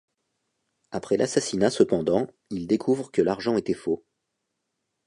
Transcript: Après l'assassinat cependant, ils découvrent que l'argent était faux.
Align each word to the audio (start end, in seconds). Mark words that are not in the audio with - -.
Après 0.89 1.15
l'assassinat 1.15 1.69
cependant, 1.69 2.25
ils 2.49 2.65
découvrent 2.65 3.11
que 3.11 3.21
l'argent 3.21 3.55
était 3.55 3.75
faux. 3.75 4.03